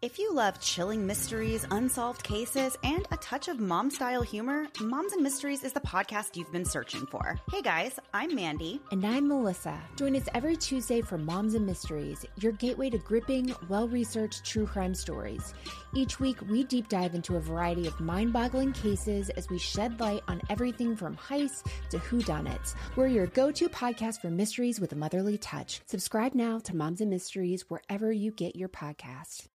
[0.00, 5.12] If you love chilling mysteries, unsolved cases, and a touch of mom style humor, Moms
[5.12, 7.36] and Mysteries is the podcast you've been searching for.
[7.50, 8.80] Hey guys, I'm Mandy.
[8.92, 9.76] And I'm Melissa.
[9.96, 14.66] Join us every Tuesday for Moms and Mysteries, your gateway to gripping, well researched true
[14.66, 15.52] crime stories.
[15.92, 19.98] Each week, we deep dive into a variety of mind boggling cases as we shed
[19.98, 22.76] light on everything from heists to whodunits.
[22.94, 25.80] We're your go to podcast for mysteries with a motherly touch.
[25.86, 29.48] Subscribe now to Moms and Mysteries wherever you get your podcasts.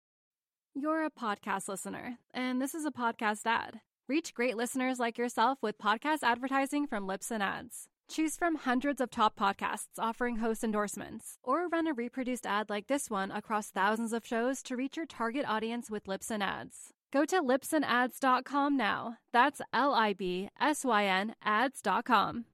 [0.75, 3.81] You're a podcast listener, and this is a podcast ad.
[4.09, 7.89] Reach great listeners like yourself with podcast advertising from Libsyn Ads.
[8.09, 12.87] Choose from hundreds of top podcasts offering host endorsements, or run a reproduced ad like
[12.87, 16.95] this one across thousands of shows to reach your target audience with Libsyn Ads.
[17.13, 19.19] Go to libsynads.com now.
[19.31, 22.47] That's L I B S Y N ads.com.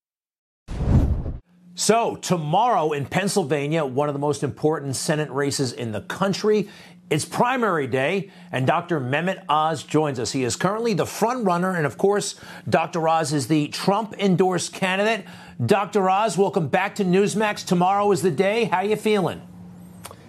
[1.77, 6.69] So, tomorrow in Pennsylvania, one of the most important Senate races in the country.
[7.10, 9.00] It's primary day, and Dr.
[9.00, 10.32] Mehmet Oz joins us.
[10.32, 12.34] He is currently the front runner, and of course,
[12.69, 13.08] Dr.
[13.08, 15.24] Oz is the Trump endorsed candidate.
[15.64, 16.10] Dr.
[16.10, 17.64] Oz, welcome back to Newsmax.
[17.64, 18.64] Tomorrow is the day.
[18.64, 19.41] How you feeling?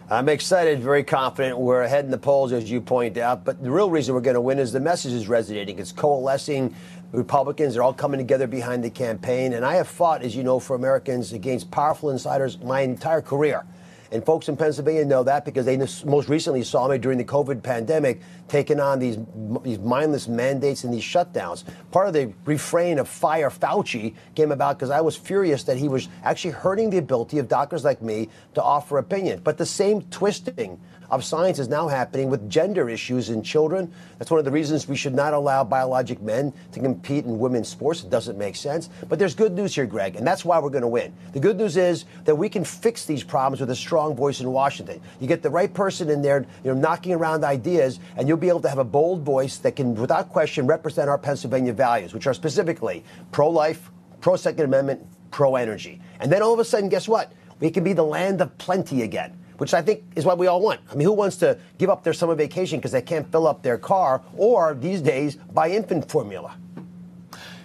[0.09, 1.59] I'm excited, very confident.
[1.59, 3.43] We're ahead in the polls, as you point out.
[3.43, 5.79] But the real reason we're going to win is the message is resonating.
[5.79, 6.73] It's coalescing.
[7.11, 9.51] Republicans are all coming together behind the campaign.
[9.51, 13.65] And I have fought, as you know, for Americans against powerful insiders my entire career.
[14.11, 17.61] And folks in Pennsylvania know that because they most recently saw me during the COVID
[17.61, 19.17] pandemic taking on these,
[19.63, 21.63] these mindless mandates and these shutdowns.
[21.91, 25.87] Part of the refrain of fire Fauci came about because I was furious that he
[25.87, 29.41] was actually hurting the ability of doctors like me to offer opinion.
[29.43, 30.79] But the same twisting
[31.11, 33.91] of science is now happening with gender issues in children.
[34.17, 37.67] That's one of the reasons we should not allow biologic men to compete in women's
[37.67, 38.03] sports.
[38.03, 38.89] It doesn't make sense.
[39.07, 41.13] But there's good news here, Greg, and that's why we're going to win.
[41.33, 44.51] The good news is that we can fix these problems with a strong voice in
[44.51, 45.01] Washington.
[45.19, 48.49] You get the right person in there, you know, knocking around ideas, and you'll be
[48.49, 52.27] able to have a bold voice that can, without question, represent our Pennsylvania values, which
[52.27, 56.01] are specifically pro-life, pro-Second Amendment, pro-energy.
[56.19, 57.33] And then all of a sudden, guess what?
[57.59, 60.61] We can be the land of plenty again which I think is what we all
[60.61, 60.81] want.
[60.91, 63.61] I mean, who wants to give up their summer vacation because they can't fill up
[63.61, 66.57] their car or these days buy infant formula?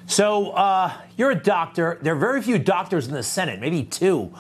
[0.07, 1.99] So uh, you're a doctor.
[2.03, 4.35] There are very few doctors in the Senate, maybe two.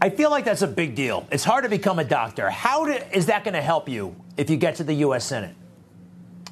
[0.00, 1.26] I feel like that's a big deal.
[1.30, 2.50] It's hard to become a doctor.
[2.50, 5.24] How do, is that going to help you if you get to the U.S.
[5.24, 5.54] Senate?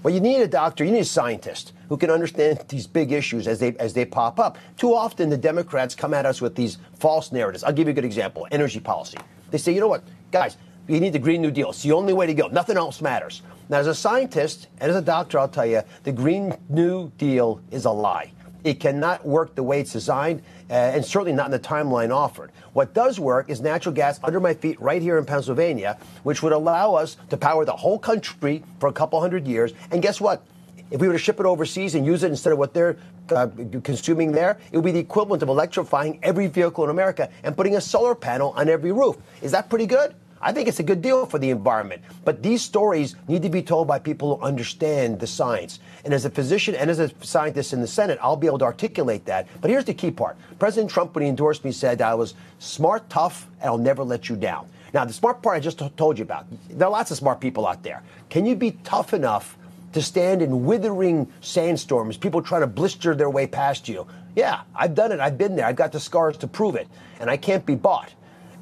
[0.02, 3.46] Well, you need a doctor, you need a scientist who can understand these big issues
[3.46, 4.58] as they as they pop up.
[4.76, 7.64] Too often the Democrats come at us with these false narratives.
[7.64, 8.46] I'll give you a good example.
[8.50, 9.18] Energy policy.
[9.50, 10.02] They say, you know what?
[10.32, 10.56] Guys,
[10.88, 11.68] you need the Green New Deal.
[11.68, 12.48] It's the only way to go.
[12.48, 13.42] Nothing else matters.
[13.68, 17.60] Now, as a scientist and as a doctor, I'll tell you, the Green New Deal
[17.70, 18.32] is a lie.
[18.64, 22.50] It cannot work the way it's designed, uh, and certainly not in the timeline offered.
[22.72, 26.52] What does work is natural gas under my feet right here in Pennsylvania, which would
[26.52, 29.74] allow us to power the whole country for a couple hundred years.
[29.90, 30.46] And guess what?
[30.90, 32.96] If we were to ship it overseas and use it instead of what they're
[33.30, 33.48] uh,
[33.82, 37.76] consuming there, it would be the equivalent of electrifying every vehicle in America and putting
[37.76, 39.16] a solar panel on every roof.
[39.42, 40.14] Is that pretty good?
[40.42, 42.02] I think it's a good deal for the environment.
[42.24, 45.78] But these stories need to be told by people who understand the science.
[46.04, 48.64] And as a physician and as a scientist in the Senate, I'll be able to
[48.64, 49.46] articulate that.
[49.60, 53.08] But here's the key part President Trump, when he endorsed me, said I was smart,
[53.08, 54.68] tough, and I'll never let you down.
[54.92, 57.66] Now, the smart part I just told you about, there are lots of smart people
[57.66, 58.02] out there.
[58.28, 59.56] Can you be tough enough
[59.92, 64.06] to stand in withering sandstorms, people trying to blister their way past you?
[64.34, 65.20] Yeah, I've done it.
[65.20, 65.66] I've been there.
[65.66, 66.88] I've got the scars to prove it.
[67.20, 68.12] And I can't be bought.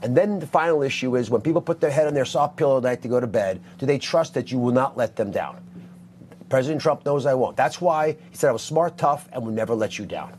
[0.03, 2.79] And then the final issue is when people put their head on their soft pillow
[2.79, 5.31] at night to go to bed, do they trust that you will not let them
[5.31, 5.63] down?
[6.49, 7.57] President Trump knows I won't.
[7.57, 10.33] That's why he said I was smart, tough, and will never let you down.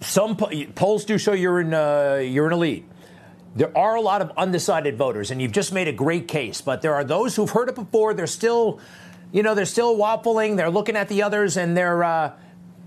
[0.00, 2.84] Some polls do show you're in uh, you're in a lead.
[3.54, 6.60] There are a lot of undecided voters, and you've just made a great case.
[6.60, 8.14] But there are those who've heard it before.
[8.14, 8.80] They're still,
[9.30, 10.56] you know, they're still waffling.
[10.56, 12.32] They're looking at the others, and they're uh,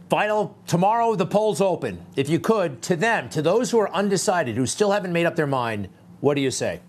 [0.10, 2.06] Final tomorrow, the polls open.
[2.16, 5.36] If you could, to them, to those who are undecided, who still haven't made up
[5.36, 5.90] their mind,
[6.22, 6.82] what do you say?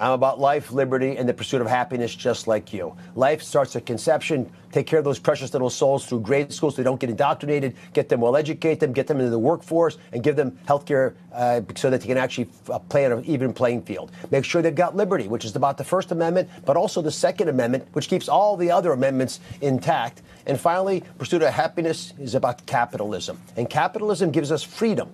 [0.00, 2.96] I'm about life, liberty, and the pursuit of happiness just like you.
[3.16, 4.48] Life starts at conception.
[4.70, 7.74] Take care of those precious little souls through grade school so they don't get indoctrinated.
[7.94, 11.16] Get them well educate them, get them into the workforce, and give them health care
[11.32, 14.12] uh, so that they can actually uh, play on an even playing field.
[14.30, 17.48] Make sure they've got liberty, which is about the First Amendment, but also the Second
[17.48, 20.22] Amendment, which keeps all the other amendments intact.
[20.46, 23.40] And finally, pursuit of happiness is about capitalism.
[23.56, 25.10] And capitalism gives us freedom,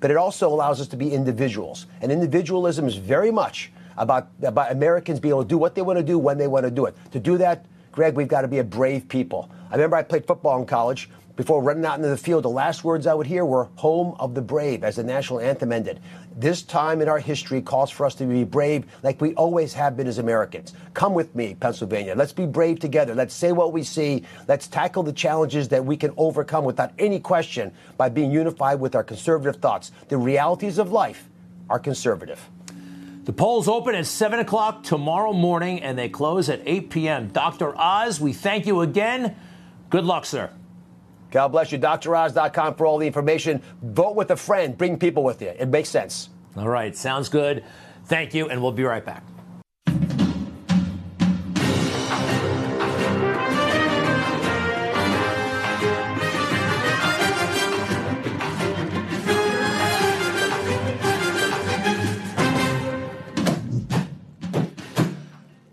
[0.00, 1.86] but it also allows us to be individuals.
[2.00, 5.98] And individualism is very much about, about Americans being able to do what they want
[5.98, 6.96] to do when they want to do it.
[7.12, 9.50] To do that, Greg, we've got to be a brave people.
[9.70, 12.84] I remember I played football in college before running out into the field, the last
[12.84, 15.98] words I would hear were home of the brave as the national anthem ended.
[16.36, 19.96] This time in our history calls for us to be brave like we always have
[19.96, 20.74] been as Americans.
[20.92, 22.14] Come with me, Pennsylvania.
[22.14, 23.14] Let's be brave together.
[23.14, 24.24] Let's say what we see.
[24.46, 28.94] Let's tackle the challenges that we can overcome without any question by being unified with
[28.94, 29.90] our conservative thoughts.
[30.08, 31.28] The realities of life
[31.70, 32.46] are conservative.
[33.24, 37.28] The polls open at 7 o'clock tomorrow morning and they close at 8 p.m.
[37.28, 37.72] Dr.
[37.78, 39.36] Oz, we thank you again.
[39.90, 40.50] Good luck, sir.
[41.30, 41.78] God bless you.
[41.78, 43.62] DrOz.com for all the information.
[43.80, 44.76] Vote with a friend.
[44.76, 45.48] Bring people with you.
[45.48, 46.30] It makes sense.
[46.56, 46.94] All right.
[46.96, 47.64] Sounds good.
[48.06, 49.22] Thank you, and we'll be right back.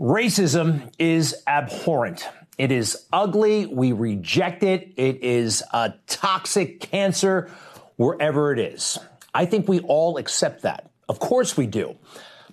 [0.09, 2.27] Racism is abhorrent.
[2.57, 3.67] It is ugly.
[3.67, 4.91] We reject it.
[4.97, 7.51] It is a toxic cancer
[7.95, 8.97] wherever it is.
[9.35, 10.89] I think we all accept that.
[11.07, 11.95] Of course we do.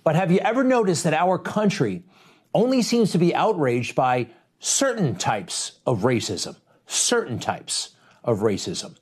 [0.05, 2.05] But have you ever noticed that our country
[2.53, 6.57] only seems to be outraged by certain types of racism?
[6.87, 8.99] Certain types of racism.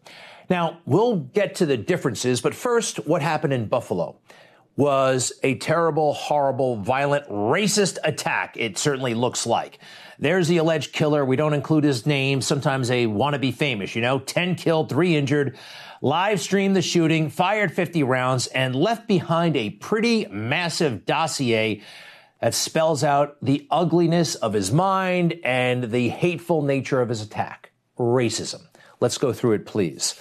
[0.48, 4.20] Now, we'll get to the differences, but first, what happened in Buffalo?
[4.76, 8.56] Was a terrible, horrible, violent, racist attack.
[8.56, 9.78] It certainly looks like.
[10.18, 11.24] There's the alleged killer.
[11.24, 12.40] We don't include his name.
[12.40, 15.56] Sometimes they want to be famous, you know, 10 killed, three injured,
[16.00, 21.82] live streamed the shooting, fired 50 rounds, and left behind a pretty massive dossier
[22.40, 27.70] that spells out the ugliness of his mind and the hateful nature of his attack.
[27.98, 28.62] Racism.
[29.00, 30.14] Let's go through it, please.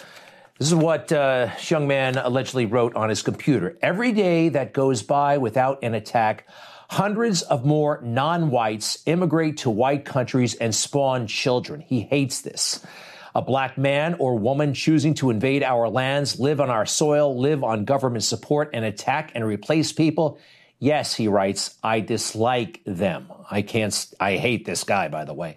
[0.59, 3.75] This is what uh, this young man allegedly wrote on his computer.
[3.81, 6.47] Every day that goes by without an attack,
[6.89, 11.81] hundreds of more non whites immigrate to white countries and spawn children.
[11.81, 12.85] He hates this.
[13.33, 17.63] A black man or woman choosing to invade our lands, live on our soil, live
[17.63, 20.37] on government support, and attack and replace people
[20.83, 23.31] Yes, he writes, I dislike them.
[23.49, 25.55] I can't, I hate this guy, by the way.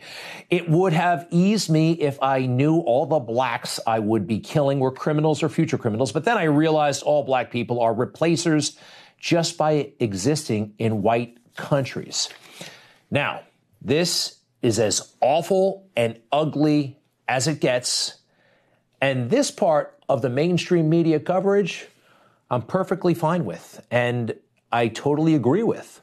[0.51, 4.79] It would have eased me if I knew all the blacks I would be killing
[4.79, 6.13] were criminals or future criminals.
[6.13, 8.79] But then I realized all black people are replacers
[9.19, 12.29] just by existing in white countries.
[13.11, 13.41] Now,
[13.83, 18.21] this is as awful and ugly as it gets.
[19.01, 21.89] And this part of the mainstream media coverage,
[22.49, 23.85] I'm perfectly fine with.
[23.91, 24.33] And
[24.73, 26.01] I totally agree with.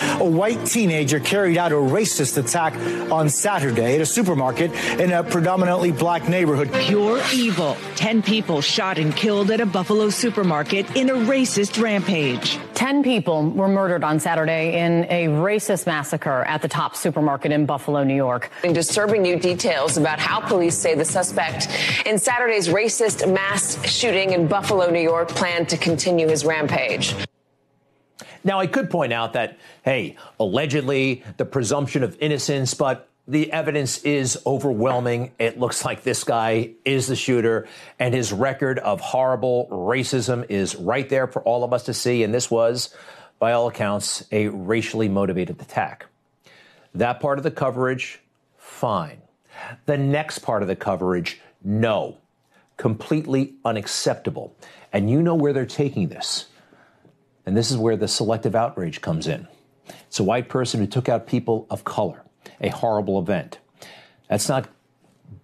[0.00, 2.74] A white teenager carried out a racist attack
[3.10, 6.72] on Saturday at a supermarket in a predominantly black neighborhood.
[6.72, 7.76] Pure evil.
[7.96, 12.58] Ten people shot and killed at a Buffalo supermarket in a racist rampage.
[12.72, 17.66] Ten people were murdered on Saturday in a racist massacre at the top supermarket in
[17.66, 18.50] Buffalo, New York.
[18.62, 21.68] Disturbing new details about how police say the suspect
[22.06, 27.14] in Saturday's racist mass shooting in Buffalo, New York, planned to continue his rampage.
[28.42, 34.02] Now, I could point out that, hey, allegedly the presumption of innocence, but the evidence
[34.02, 35.32] is overwhelming.
[35.38, 40.74] It looks like this guy is the shooter, and his record of horrible racism is
[40.74, 42.24] right there for all of us to see.
[42.24, 42.94] And this was,
[43.38, 46.06] by all accounts, a racially motivated attack.
[46.94, 48.20] That part of the coverage,
[48.58, 49.22] fine.
[49.86, 52.18] The next part of the coverage, no.
[52.78, 54.56] Completely unacceptable.
[54.92, 56.46] And you know where they're taking this.
[57.50, 59.48] And this is where the selective outrage comes in.
[60.06, 62.22] It's a white person who took out people of color,
[62.60, 63.58] a horrible event.
[64.28, 64.68] That's not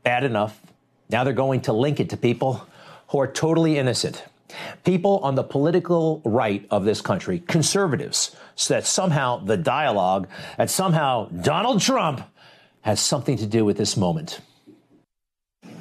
[0.04, 0.56] bad enough.
[1.10, 2.64] Now they're going to link it to people
[3.08, 4.22] who are totally innocent.
[4.84, 10.70] People on the political right of this country, conservatives, so that somehow the dialogue, that
[10.70, 12.22] somehow Donald Trump
[12.82, 14.38] has something to do with this moment.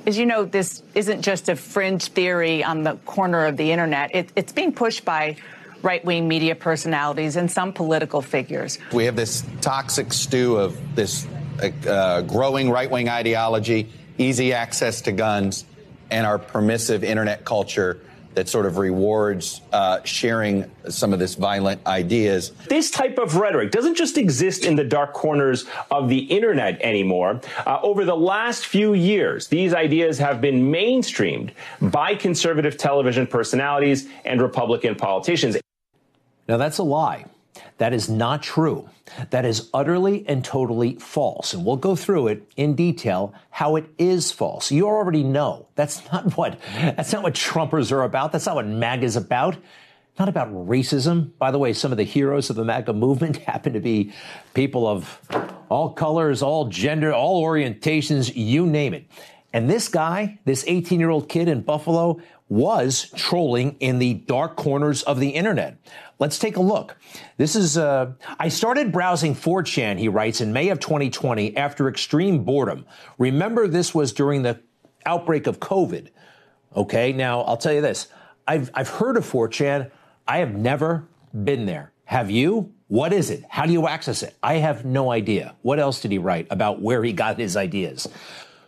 [0.08, 4.16] As you know, this isn't just a fringe theory on the corner of the internet.
[4.16, 5.38] It, it's being pushed by
[5.82, 8.80] right wing media personalities and some political figures.
[8.94, 11.28] We have this toxic stew of this
[11.88, 15.66] uh, growing right wing ideology, easy access to guns,
[16.12, 18.02] and our permissive internet culture
[18.36, 22.52] that sort of rewards uh, sharing some of this violent ideas.
[22.68, 27.42] This type of rhetoric doesn't just exist in the dark corners of the internet anymore.
[27.66, 31.52] Uh, over the last few years, these ideas have been mainstreamed
[31.82, 35.58] by conservative television personalities and Republican politicians.
[36.48, 37.26] Now, that's a lie.
[37.78, 38.90] That is not true.
[39.30, 41.54] That is utterly and totally false.
[41.54, 44.72] And we'll go through it in detail how it is false.
[44.72, 45.68] You already know.
[45.76, 48.32] That's not what, that's not what Trumpers are about.
[48.32, 49.58] That's not what MAGA is about.
[50.18, 51.32] Not about racism.
[51.38, 54.14] By the way, some of the heroes of the MAGA movement happen to be
[54.54, 55.20] people of
[55.70, 59.06] all colors, all gender, all orientations, you name it.
[59.52, 64.56] And this guy, this 18 year old kid in Buffalo, was trolling in the dark
[64.56, 65.78] corners of the internet.
[66.20, 66.96] Let's take a look.
[67.38, 72.44] This is, uh, I started browsing 4chan, he writes, in May of 2020 after extreme
[72.44, 72.86] boredom.
[73.18, 74.60] Remember, this was during the
[75.06, 76.10] outbreak of COVID.
[76.76, 78.08] Okay, now I'll tell you this
[78.48, 79.92] I've, I've heard of 4chan,
[80.28, 81.08] I have never
[81.44, 81.92] been there.
[82.06, 82.72] Have you?
[82.88, 83.44] What is it?
[83.50, 84.36] How do you access it?
[84.44, 85.56] I have no idea.
[85.64, 88.08] What else did he write about where he got his ideas?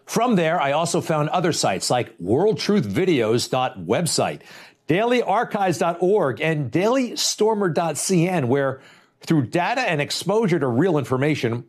[0.07, 4.41] From there, I also found other sites like worldtruthvideos.website,
[4.87, 8.79] dailyarchives.org, and dailystormer.cn, where
[9.19, 11.65] through data and exposure to real information,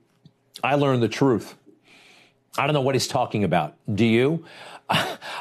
[0.63, 1.57] I learned the truth.
[2.57, 3.75] I don't know what he's talking about.
[3.93, 4.45] Do you?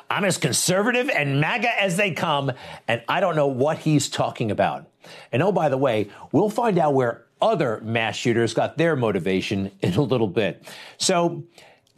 [0.10, 2.52] I'm as conservative and MAGA as they come,
[2.88, 4.88] and I don't know what he's talking about.
[5.32, 9.70] And oh, by the way, we'll find out where other mass shooters got their motivation
[9.82, 10.66] in a little bit.
[10.98, 11.44] So,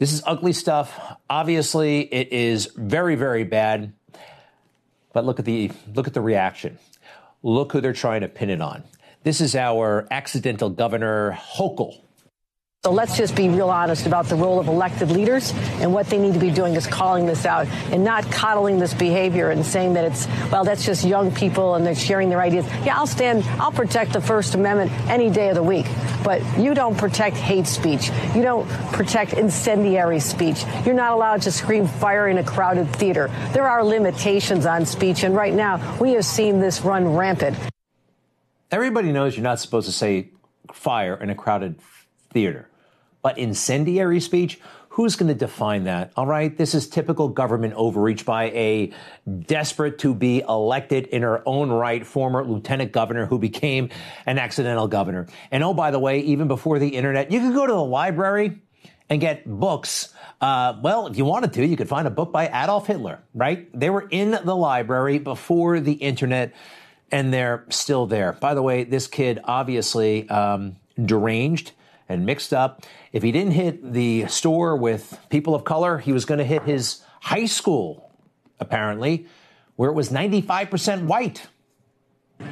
[0.00, 0.98] this is ugly stuff.
[1.28, 3.92] Obviously, it is very, very bad.
[5.12, 6.78] But look at the look at the reaction.
[7.42, 8.82] Look who they're trying to pin it on.
[9.24, 12.00] This is our accidental governor Hochul
[12.82, 16.16] so let's just be real honest about the role of elected leaders and what they
[16.16, 19.92] need to be doing is calling this out and not coddling this behavior and saying
[19.92, 22.64] that it's, well, that's just young people and they're sharing their ideas.
[22.82, 25.84] Yeah, I'll stand, I'll protect the First Amendment any day of the week,
[26.24, 28.10] but you don't protect hate speech.
[28.34, 30.64] You don't protect incendiary speech.
[30.86, 33.30] You're not allowed to scream fire in a crowded theater.
[33.52, 37.58] There are limitations on speech, and right now we have seen this run rampant.
[38.70, 40.30] Everybody knows you're not supposed to say
[40.72, 41.78] fire in a crowded
[42.32, 42.69] theater.
[43.22, 44.60] But incendiary speech,
[44.90, 46.12] who's going to define that?
[46.16, 48.92] All right, this is typical government overreach by a
[49.46, 53.90] desperate to be elected in her own right former lieutenant governor who became
[54.26, 55.26] an accidental governor.
[55.50, 58.60] And oh, by the way, even before the internet, you could go to the library
[59.08, 60.14] and get books.
[60.40, 63.68] Uh, well, if you wanted to, you could find a book by Adolf Hitler, right?
[63.78, 66.54] They were in the library before the internet,
[67.12, 68.32] and they're still there.
[68.32, 71.72] By the way, this kid obviously um, deranged
[72.10, 72.84] and mixed up.
[73.12, 76.64] If he didn't hit the store with people of color, he was going to hit
[76.64, 78.10] his high school,
[78.58, 79.26] apparently,
[79.76, 81.46] where it was 95% white.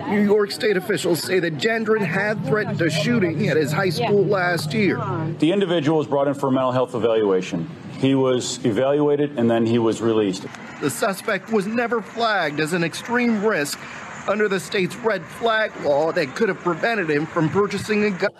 [0.06, 4.24] New York state officials say that Gendron had threatened a shooting at his high school
[4.24, 4.98] last year.
[5.38, 7.68] The individual was brought in for a mental health evaluation.
[7.98, 10.46] He was evaluated and then he was released.
[10.80, 13.80] The suspect was never flagged as an extreme risk
[14.28, 18.30] under the state's red flag law that could have prevented him from purchasing a gun.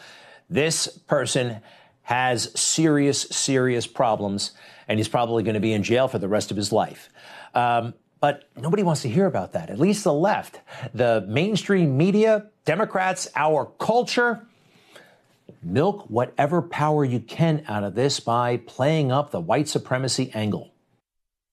[0.50, 1.61] This person
[2.02, 4.52] has serious, serious problems,
[4.88, 7.11] and he's probably going to be in jail for the rest of his life.
[7.55, 10.61] Um, but nobody wants to hear about that, at least the left.
[10.95, 14.47] The mainstream media, Democrats, our culture,
[15.62, 20.73] milk whatever power you can out of this by playing up the white supremacy angle.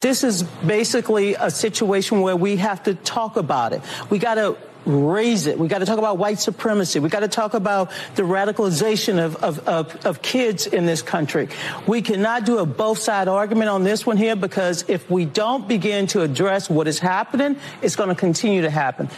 [0.02, 3.82] This is basically a situation where we have to talk about it.
[4.10, 5.58] We got to raise it.
[5.58, 7.00] We got to talk about white supremacy.
[7.00, 11.50] We got to talk about the radicalization of, of, of, of, kids in this country.
[11.88, 15.68] We cannot do a both side argument on this one here because if we don't
[15.68, 19.10] begin to address what is happening, it's going to continue to happen.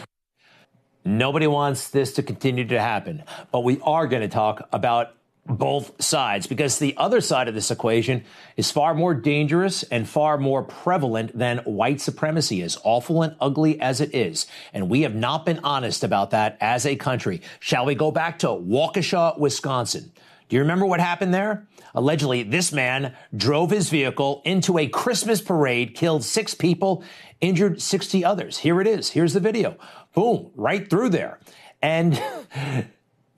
[1.03, 5.13] Nobody wants this to continue to happen, but we are going to talk about
[5.47, 8.23] both sides because the other side of this equation
[8.55, 13.79] is far more dangerous and far more prevalent than white supremacy is, awful and ugly
[13.79, 14.45] as it is.
[14.73, 17.41] And we have not been honest about that as a country.
[17.59, 20.11] Shall we go back to Waukesha, Wisconsin?
[20.49, 21.67] Do you remember what happened there?
[21.93, 27.03] Allegedly, this man drove his vehicle into a Christmas parade, killed six people,
[27.41, 28.59] injured 60 others.
[28.59, 29.09] Here it is.
[29.09, 29.77] Here's the video.
[30.13, 31.39] Boom, right through there.
[31.81, 32.21] And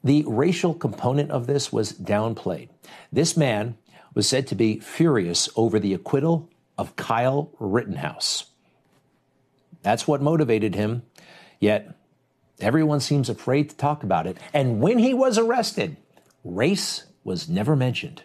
[0.03, 2.69] The racial component of this was downplayed.
[3.11, 3.77] This man
[4.13, 8.45] was said to be furious over the acquittal of Kyle Rittenhouse.
[9.81, 11.03] That's what motivated him,
[11.59, 11.95] yet
[12.59, 14.37] everyone seems afraid to talk about it.
[14.53, 15.97] And when he was arrested,
[16.43, 18.23] race was never mentioned.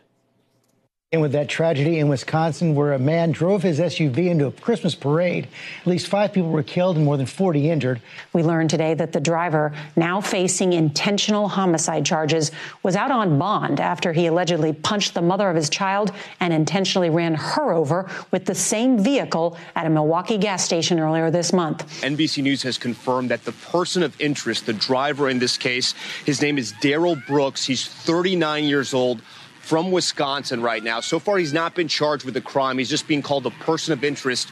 [1.14, 4.96] And with that tragedy in Wisconsin where a man drove his SUV into a Christmas
[4.96, 5.46] parade.
[5.82, 8.00] At least five people were killed and more than 40 injured.
[8.32, 12.50] We learned today that the driver, now facing intentional homicide charges,
[12.82, 17.10] was out on bond after he allegedly punched the mother of his child and intentionally
[17.10, 21.86] ran her over with the same vehicle at a Milwaukee gas station earlier this month.
[22.02, 25.94] NBC News has confirmed that the person of interest, the driver in this case,
[26.26, 27.64] his name is Darrell Brooks.
[27.64, 29.22] He's 39 years old
[29.64, 31.00] from Wisconsin right now.
[31.00, 32.78] So far, he's not been charged with a crime.
[32.78, 34.50] He's just being called a person of interest.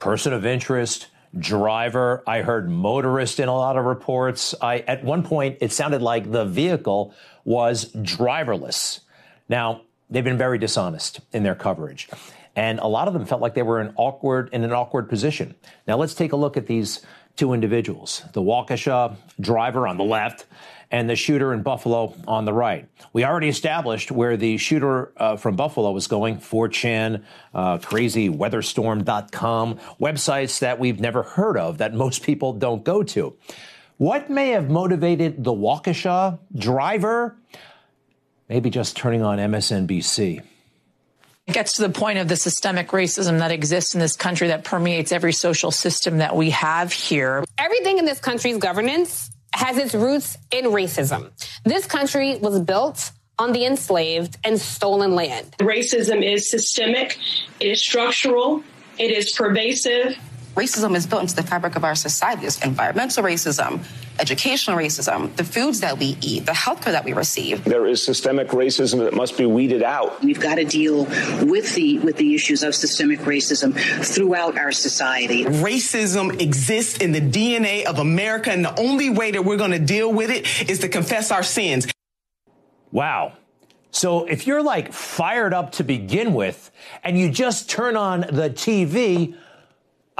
[0.00, 1.06] Person of interest,
[1.38, 2.22] driver.
[2.26, 4.54] I heard motorist in a lot of reports.
[4.60, 9.00] I, at one point, it sounded like the vehicle was driverless.
[9.48, 12.08] Now, they've been very dishonest in their coverage.
[12.56, 15.54] and a lot of them felt like they were in awkward in an awkward position.
[15.86, 17.00] Now let's take a look at these
[17.36, 20.46] two individuals: the Waukesha driver on the left
[20.90, 22.88] and the shooter in Buffalo on the right.
[23.12, 27.22] We already established where the shooter uh, from Buffalo was going 4chan,
[27.54, 33.36] uh, crazyweatherstorm.com, websites that we've never heard of that most people don't go to.
[33.98, 37.36] What may have motivated the Waukesha driver?
[38.48, 40.42] Maybe just turning on MSNBC.
[41.50, 44.62] It gets to the point of the systemic racism that exists in this country that
[44.62, 47.44] permeates every social system that we have here.
[47.58, 51.32] Everything in this country's governance has its roots in racism.
[51.64, 55.56] This country was built on the enslaved and stolen land.
[55.58, 57.18] Racism is systemic,
[57.58, 58.62] it is structural,
[58.96, 60.16] it is pervasive.
[60.54, 62.42] Racism is built into the fabric of our society.
[62.42, 63.84] There's environmental racism,
[64.18, 67.64] educational racism, the foods that we eat, the healthcare that we receive.
[67.64, 70.22] There is systemic racism that must be weeded out.
[70.22, 71.04] We've got to deal
[71.44, 75.44] with the with the issues of systemic racism throughout our society.
[75.44, 79.78] Racism exists in the DNA of America, and the only way that we're going to
[79.78, 81.86] deal with it is to confess our sins.
[82.90, 83.34] Wow.
[83.92, 86.70] So if you're like fired up to begin with
[87.02, 89.36] and you just turn on the TV,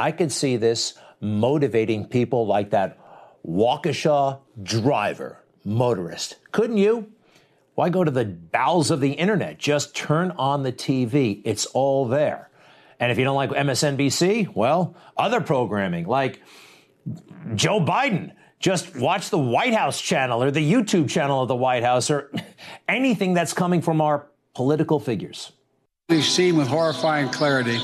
[0.00, 2.98] I could see this motivating people like that
[3.46, 6.36] Waukesha driver, motorist.
[6.52, 7.12] Couldn't you?
[7.74, 9.58] Why go to the bowels of the internet?
[9.58, 11.42] Just turn on the TV.
[11.44, 12.48] It's all there.
[12.98, 16.42] And if you don't like MSNBC, well, other programming like
[17.54, 18.32] Joe Biden.
[18.58, 22.30] Just watch the White House channel or the YouTube channel of the White House or
[22.88, 25.52] anything that's coming from our political figures.
[26.08, 27.78] We've seen with horrifying clarity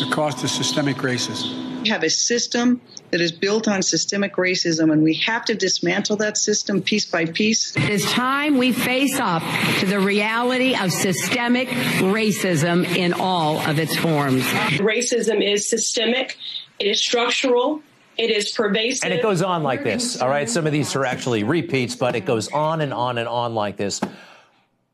[0.00, 1.82] the cost of systemic racism.
[1.82, 2.80] We have a system
[3.10, 7.26] that is built on systemic racism, and we have to dismantle that system piece by
[7.26, 7.76] piece.
[7.76, 9.42] It is time we face up
[9.80, 14.44] to the reality of systemic racism in all of its forms.
[14.78, 16.36] Racism is systemic,
[16.78, 17.82] it is structural.
[18.18, 19.04] It is pervasive.
[19.04, 20.20] And it goes on like this.
[20.20, 20.48] All right.
[20.48, 23.78] Some of these are actually repeats, but it goes on and on and on like
[23.78, 24.02] this.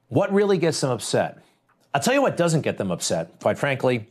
[0.06, 1.42] What really gets them upset?
[1.92, 4.06] I'll tell you what doesn't get them upset, quite frankly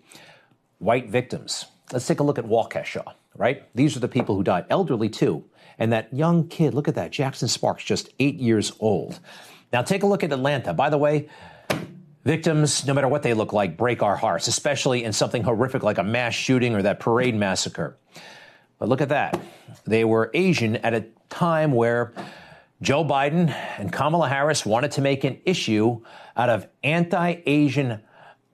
[0.80, 1.66] white victims.
[1.92, 3.64] Let's take a look at Waukesha, right?
[3.76, 5.46] These are the people who died, elderly too.
[5.80, 9.20] And that young kid, look at that, Jackson Sparks, just eight years old.
[9.72, 10.74] Now take a look at Atlanta.
[10.74, 11.30] By the way,
[12.24, 15.98] victims, no matter what they look like, break our hearts, especially in something horrific like
[15.98, 17.98] a mass shooting or that parade massacre.
[18.80, 19.40] But look at that.
[19.86, 22.14] They were Asian at a time where
[22.82, 26.02] Joe Biden and Kamala Harris wanted to make an issue
[26.36, 28.02] out of anti Asian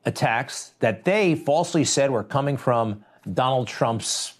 [0.05, 4.33] attacks that they falsely said were coming from Donald Trump's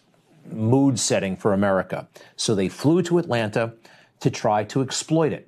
[0.51, 2.07] mood setting for America.
[2.35, 3.73] So they flew to Atlanta
[4.19, 5.47] to try to exploit it.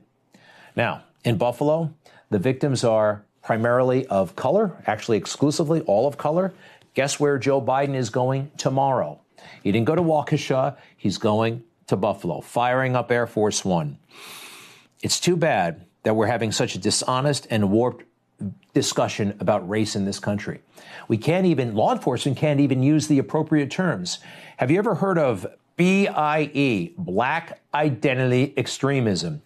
[0.75, 1.93] Now, in Buffalo,
[2.29, 6.53] the victims are primarily of color, actually exclusively all of color.
[6.93, 9.19] Guess where Joe Biden is going tomorrow?
[9.63, 13.97] He didn't go to Waukesha, he's going to Buffalo, firing up Air Force One.
[15.01, 18.05] It's too bad that we're having such a dishonest and warped
[18.75, 20.61] discussion about race in this country.
[21.07, 24.19] We can't even, law enforcement can't even use the appropriate terms.
[24.57, 29.41] Have you ever heard of BIE, Black Identity Extremism?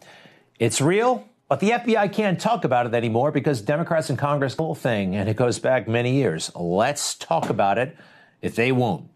[0.59, 4.75] It's real, but the FBI can't talk about it anymore because Democrats in Congress, whole
[4.75, 6.51] thing, and it goes back many years.
[6.55, 7.95] Let's talk about it
[8.41, 9.09] if they won't.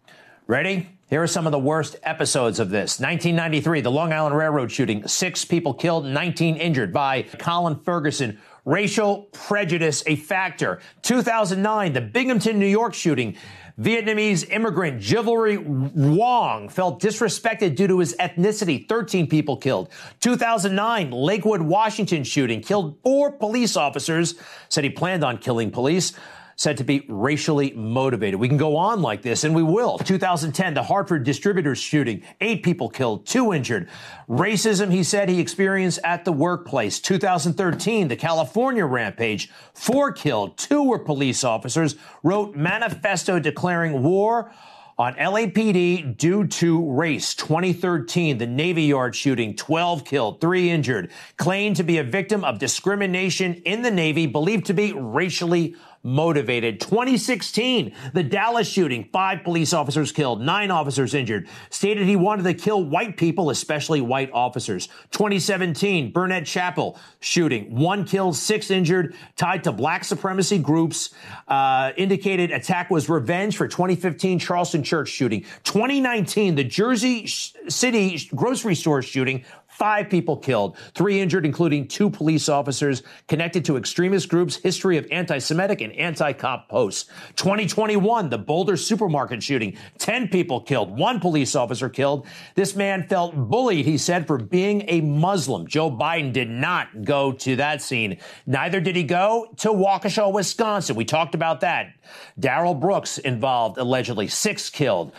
[0.46, 0.88] Ready?
[1.10, 2.98] Here are some of the worst episodes of this.
[2.98, 5.06] 1993, the Long Island Railroad shooting.
[5.06, 8.40] Six people killed, 19 injured by Colin Ferguson.
[8.64, 10.80] Racial prejudice a factor.
[11.02, 13.36] 2009, the Binghamton, New York shooting.
[13.78, 18.88] Vietnamese immigrant Jiverly Wong felt disrespected due to his ethnicity.
[18.88, 19.88] 13 people killed.
[20.20, 24.36] 2009, Lakewood, Washington shooting killed four police officers.
[24.68, 26.12] Said he planned on killing police
[26.56, 28.38] said to be racially motivated.
[28.38, 29.98] We can go on like this, and we will.
[29.98, 33.88] 2010, the Hartford distributors shooting, eight people killed, two injured.
[34.28, 37.00] Racism, he said he experienced at the workplace.
[37.00, 44.52] 2013, the California rampage, four killed, two were police officers, wrote manifesto declaring war
[44.96, 47.34] on LAPD due to race.
[47.34, 52.58] 2013, the Navy Yard shooting, 12 killed, three injured, claimed to be a victim of
[52.58, 56.80] discrimination in the Navy, believed to be racially motivated.
[56.80, 62.54] 2016, the Dallas shooting, five police officers killed, nine officers injured, stated he wanted to
[62.54, 64.88] kill white people, especially white officers.
[65.10, 71.14] 2017, Burnette Chapel shooting, one killed, six injured, tied to black supremacy groups,
[71.48, 75.40] uh, indicated attack was revenge for 2015 Charleston Church shooting.
[75.64, 79.42] 2019, the Jersey City grocery store shooting,
[79.74, 85.06] Five people killed, three injured, including two police officers connected to extremist groups, history of
[85.10, 87.10] anti Semitic and anti cop posts.
[87.36, 92.26] 2021, the Boulder supermarket shooting, 10 people killed, one police officer killed.
[92.54, 95.66] This man felt bullied, he said, for being a Muslim.
[95.66, 98.18] Joe Biden did not go to that scene.
[98.46, 100.96] Neither did he go to Waukesha, Wisconsin.
[100.96, 101.94] We talked about that.
[102.38, 105.12] Darrell Brooks involved, allegedly, six killed.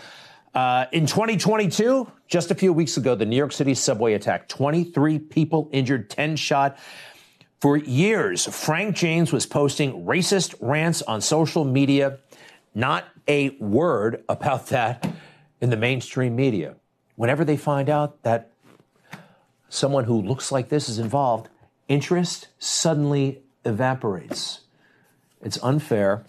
[0.55, 5.19] Uh, in 2022, just a few weeks ago, the New York City subway attack, 23
[5.19, 6.77] people injured, 10 shot.
[7.65, 12.19] For years, Frank James was posting racist rants on social media.
[12.75, 15.11] Not a word about that
[15.59, 16.75] in the mainstream media.
[17.15, 18.51] Whenever they find out that
[19.67, 21.49] someone who looks like this is involved,
[21.87, 24.59] interest suddenly evaporates.
[25.41, 26.23] It's unfair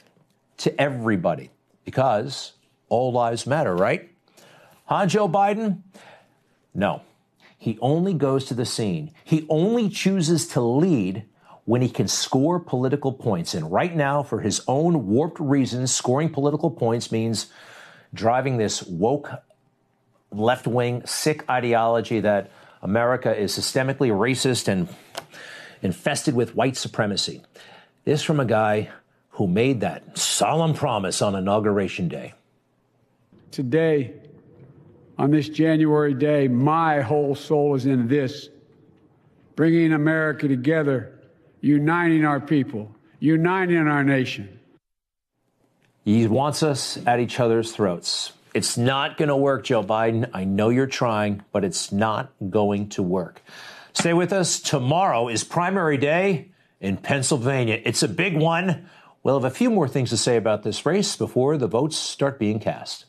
[0.56, 1.50] to everybody
[1.84, 2.52] because
[2.88, 4.10] all lives matter, right?
[4.86, 5.82] Huh, Joe Biden?
[6.72, 7.02] No.
[7.58, 9.12] He only goes to the scene.
[9.24, 11.24] He only chooses to lead
[11.64, 13.54] when he can score political points.
[13.54, 17.46] And right now, for his own warped reasons, scoring political points means
[18.14, 19.30] driving this woke,
[20.30, 22.50] left wing, sick ideology that
[22.82, 24.88] America is systemically racist and
[25.82, 27.42] infested with white supremacy.
[28.04, 28.90] This from a guy
[29.30, 32.34] who made that solemn promise on Inauguration Day.
[33.50, 34.14] Today,
[35.18, 38.48] on this January day, my whole soul is in this
[39.54, 41.18] bringing America together,
[41.60, 44.60] uniting our people, uniting our nation.
[46.04, 48.32] He wants us at each other's throats.
[48.54, 50.30] It's not going to work, Joe Biden.
[50.32, 53.42] I know you're trying, but it's not going to work.
[53.92, 54.60] Stay with us.
[54.60, 57.80] Tomorrow is primary day in Pennsylvania.
[57.84, 58.88] It's a big one.
[59.22, 62.38] We'll have a few more things to say about this race before the votes start
[62.38, 63.05] being cast.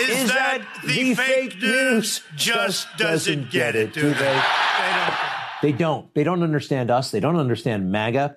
[0.00, 4.42] Is that the fake news just doesn't get it, do they?
[5.62, 6.12] They don't.
[6.14, 7.10] They don't understand us.
[7.10, 8.36] They don't understand MAGA.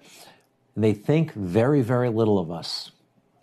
[0.76, 2.92] And they think very, very little of us.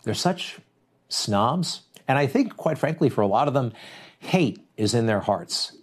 [0.03, 0.59] They're such
[1.07, 1.81] snobs.
[2.07, 3.73] And I think, quite frankly, for a lot of them,
[4.19, 5.77] hate is in their hearts.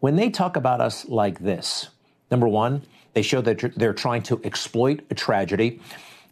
[0.00, 1.88] When they talk about us like this,
[2.30, 2.82] number one,
[3.14, 5.80] they show that they're trying to exploit a tragedy.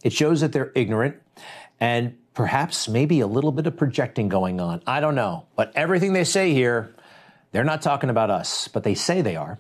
[0.02, 1.16] It shows that they're ignorant
[1.80, 4.82] and perhaps maybe a little bit of projecting going on.
[4.86, 5.46] I don't know.
[5.56, 6.94] But everything they say here,
[7.52, 9.58] they're not talking about us, but they say they are.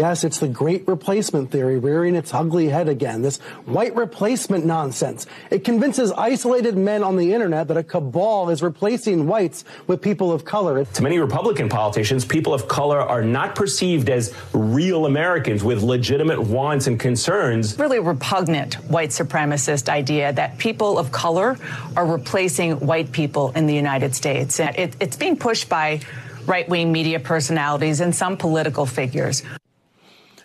[0.00, 3.20] Yes, it's the great replacement theory rearing its ugly head again.
[3.20, 3.36] This
[3.66, 5.26] white replacement nonsense.
[5.50, 10.32] It convinces isolated men on the internet that a cabal is replacing whites with people
[10.32, 10.86] of color.
[10.86, 16.40] To many Republican politicians, people of color are not perceived as real Americans with legitimate
[16.40, 17.78] wants and concerns.
[17.78, 21.58] Really repugnant white supremacist idea that people of color
[21.94, 24.60] are replacing white people in the United States.
[24.60, 26.00] It, it's being pushed by
[26.46, 29.42] right wing media personalities and some political figures.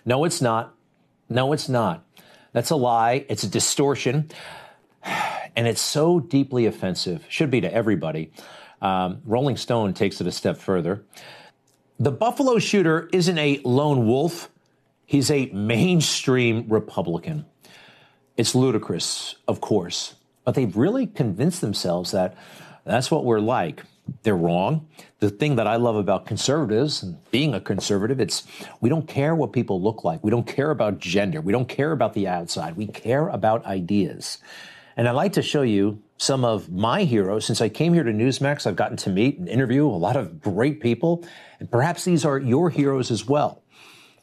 [0.06, 0.74] No, it's not.
[1.28, 2.04] No, it's not.
[2.52, 3.26] That's a lie.
[3.28, 4.30] It's a distortion.
[5.58, 8.30] And it's so deeply offensive, should be to everybody.
[8.82, 11.02] Um, Rolling Stone takes it a step further.
[11.98, 14.50] The Buffalo shooter isn't a lone wolf,
[15.06, 17.46] he's a mainstream Republican.
[18.36, 22.36] It's ludicrous, of course, but they've really convinced themselves that
[22.84, 23.82] that's what we're like
[24.22, 24.88] they're wrong.
[25.18, 28.44] The thing that I love about conservatives and being a conservative, it's
[28.80, 30.22] we don't care what people look like.
[30.22, 31.40] We don't care about gender.
[31.40, 32.76] We don't care about the outside.
[32.76, 34.38] We care about ideas.
[34.96, 37.44] And I'd like to show you some of my heroes.
[37.44, 40.40] Since I came here to Newsmax, I've gotten to meet and interview a lot of
[40.40, 41.24] great people.
[41.60, 43.62] And perhaps these are your heroes as well.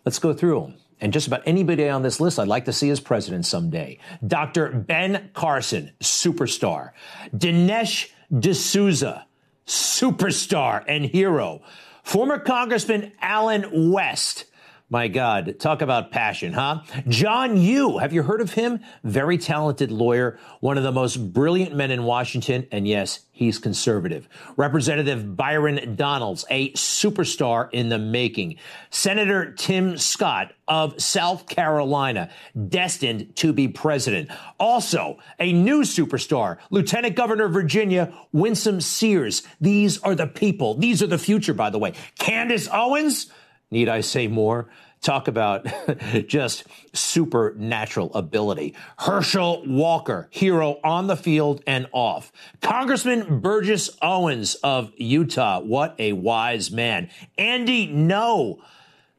[0.06, 0.76] Let's go through them.
[1.00, 4.00] And just about anybody on this list I'd like to see as president someday.
[4.26, 4.70] Dr.
[4.70, 6.92] Ben Carson, superstar.
[7.36, 9.28] Dinesh D'Souza,
[9.66, 11.62] superstar and hero.
[12.04, 14.46] Former Congressman Allen West.
[14.94, 16.82] My God, talk about passion, huh?
[17.08, 18.80] John Yoo, have you heard of him?
[19.04, 24.30] Very talented lawyer, one of the most brilliant men in Washington, and yes, he's conservative.
[24.56, 28.58] Representative Byron Donalds, a superstar in the making.
[28.92, 32.30] Senator Tim Scott of South Carolina,
[32.70, 34.30] destined to be president.
[34.60, 39.42] Also, a new superstar, Lieutenant Governor of Virginia, Winsome Sears.
[39.60, 40.76] These are the people.
[40.76, 41.94] These are the future, by the way.
[42.20, 43.32] Candace Owens,
[43.74, 44.70] Need I say more?
[45.04, 45.68] Talk about
[46.28, 46.64] just
[46.94, 48.74] supernatural ability.
[49.00, 52.32] Herschel Walker, hero on the field and off.
[52.62, 57.10] Congressman Burgess Owens of Utah, what a wise man.
[57.38, 58.60] Andy Ngo,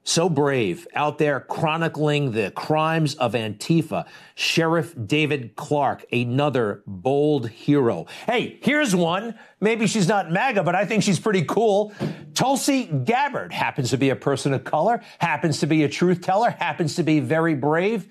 [0.04, 4.06] so brave out there chronicling the crimes of Antifa.
[4.34, 8.06] Sheriff David Clarke, another bold hero.
[8.26, 9.34] Hey, here's one.
[9.60, 11.94] Maybe she's not MAGA, but I think she's pretty cool.
[12.34, 16.50] Tulsi Gabbard happens to be a person of color, happens to be a truth teller,
[16.50, 18.06] happens to be very brave.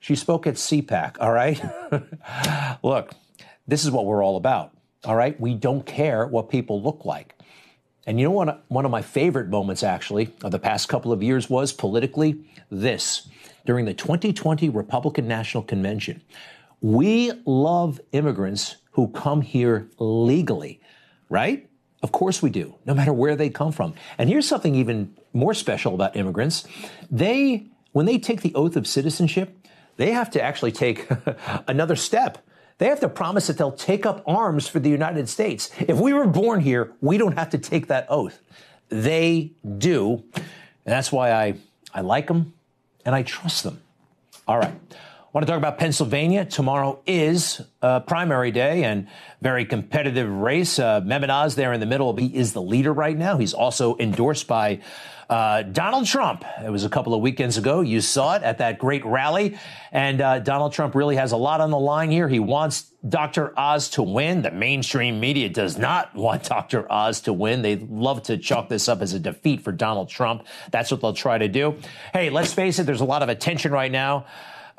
[0.00, 1.60] She spoke at CPAC, all right?
[2.82, 3.12] Look,
[3.68, 4.72] this is what we're all about,
[5.04, 5.38] all right?
[5.40, 7.34] We don't care what people look like.
[8.08, 8.64] And you know what?
[8.68, 13.28] One of my favorite moments, actually, of the past couple of years was politically this
[13.66, 16.22] during the 2020 Republican National Convention.
[16.80, 20.80] We love immigrants who come here legally,
[21.28, 21.68] right?
[22.02, 23.92] Of course we do, no matter where they come from.
[24.16, 26.66] And here's something even more special about immigrants.
[27.10, 29.54] They, when they take the oath of citizenship,
[29.98, 31.06] they have to actually take
[31.68, 32.38] another step.
[32.78, 35.70] They have to promise that they'll take up arms for the United States.
[35.80, 38.40] If we were born here, we don't have to take that oath.
[38.88, 40.22] They do.
[40.34, 40.44] And
[40.84, 41.54] that's why I,
[41.92, 42.54] I like them
[43.04, 43.82] and I trust them.
[44.46, 44.74] All right.
[45.28, 46.44] I want to talk about Pennsylvania.
[46.46, 49.08] Tomorrow is uh, primary day and
[49.42, 50.78] very competitive race.
[50.78, 51.00] Uh,
[51.54, 52.16] there in the middle.
[52.16, 53.36] He is the leader right now.
[53.36, 54.80] He's also endorsed by
[55.28, 57.82] uh, Donald Trump, it was a couple of weekends ago.
[57.82, 59.58] You saw it at that great rally.
[59.92, 62.28] And uh, Donald Trump really has a lot on the line here.
[62.28, 63.52] He wants Dr.
[63.58, 64.40] Oz to win.
[64.40, 66.90] The mainstream media does not want Dr.
[66.90, 67.60] Oz to win.
[67.60, 70.46] They love to chalk this up as a defeat for Donald Trump.
[70.70, 71.76] That's what they'll try to do.
[72.14, 74.26] Hey, let's face it, there's a lot of attention right now.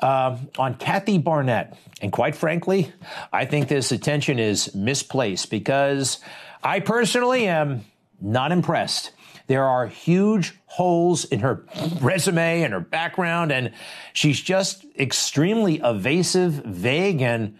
[0.00, 1.76] Uh, on Kathy Barnette.
[2.00, 2.90] And quite frankly,
[3.30, 6.20] I think this attention is misplaced because
[6.64, 7.84] I personally am
[8.18, 9.12] not impressed.
[9.50, 11.64] There are huge holes in her
[12.00, 13.72] resume and her background, and
[14.12, 17.58] she's just extremely evasive, vague, and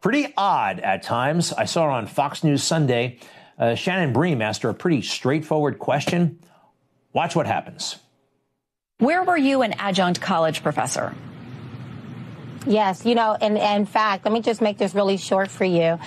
[0.00, 1.52] pretty odd at times.
[1.52, 3.18] I saw her on Fox News Sunday.
[3.58, 6.38] Uh, Shannon Bream asked her a pretty straightforward question.
[7.12, 7.96] Watch what happens.
[8.96, 11.14] Where were you an adjunct college professor?
[12.66, 15.66] Yes, you know, and, and in fact, let me just make this really short for
[15.66, 15.98] you.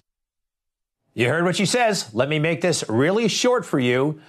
[1.13, 2.15] You heard what she says.
[2.15, 4.21] Let me make this really short for you.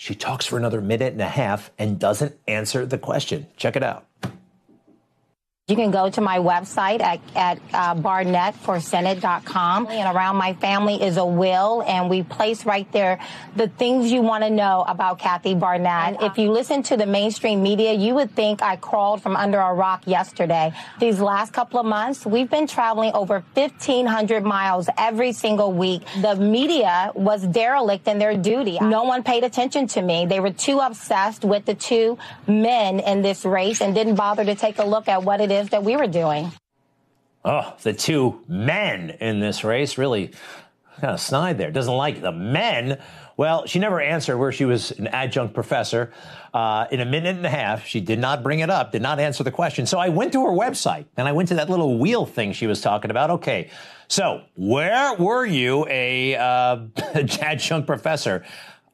[0.00, 3.48] She talks for another minute and a half and doesn't answer the question.
[3.58, 4.06] Check it out.
[5.70, 9.86] You can go to my website at, at uh, barnettforsenate.com.
[9.86, 13.20] And around my family is a will, and we place right there
[13.54, 16.22] the things you want to know about Kathy Barnette.
[16.22, 19.72] If you listen to the mainstream media, you would think I crawled from under a
[19.72, 20.72] rock yesterday.
[20.98, 26.02] These last couple of months, we've been traveling over 1,500 miles every single week.
[26.20, 28.78] The media was derelict in their duty.
[28.80, 30.26] No one paid attention to me.
[30.26, 34.54] They were too obsessed with the two men in this race and didn't bother to
[34.54, 36.50] take a look at what it is that we were doing.
[37.44, 40.32] Oh, the two men in this race really
[41.00, 41.70] kind of snide there.
[41.70, 43.00] Doesn't like the men.
[43.36, 46.12] Well, she never answered where she was an adjunct professor.
[46.52, 49.18] Uh, in a minute and a half, she did not bring it up, did not
[49.18, 49.86] answer the question.
[49.86, 52.66] So I went to her website and I went to that little wheel thing she
[52.66, 53.30] was talking about.
[53.30, 53.70] Okay,
[54.08, 56.80] so where were you a uh,
[57.14, 58.44] adjunct professor?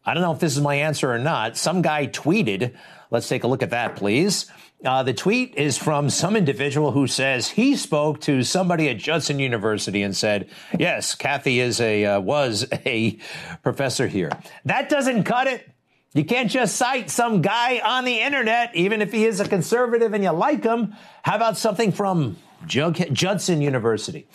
[0.05, 1.57] I don't know if this is my answer or not.
[1.57, 2.76] Some guy tweeted.
[3.11, 4.46] Let's take a look at that, please.
[4.85, 9.39] Uh, the tweet is from some individual who says he spoke to somebody at Judson
[9.39, 13.19] University and said, "Yes, Kathy is a uh, was a
[13.62, 14.31] professor here."
[14.67, 15.71] That doesn't cut it.
[16.12, 20.12] You can't just cite some guy on the internet, even if he is a conservative
[20.12, 20.95] and you like him.
[21.23, 22.37] How about something from
[22.67, 24.29] Judson University?